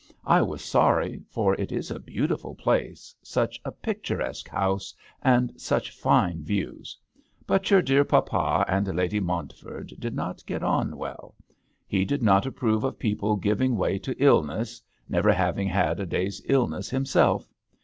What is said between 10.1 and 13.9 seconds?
not get on well. He did not approve of people giving